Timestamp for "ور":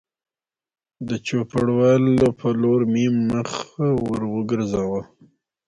4.07-4.21